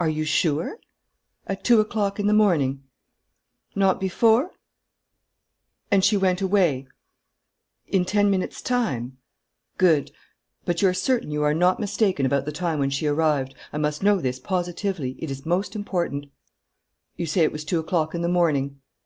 [0.00, 0.78] Are you sure?...
[1.46, 2.82] At two o'clock in the morning?...
[3.76, 4.52] Not before?...
[5.90, 6.86] And she went away?...
[7.86, 9.18] In ten minutes time?...
[9.76, 10.12] Good...
[10.64, 13.54] But you're certain you are not mistaken about the time when she arrived?
[13.70, 16.30] I must know this positively: it is most important....
[17.18, 18.80] You say it was two o'clock in the morning?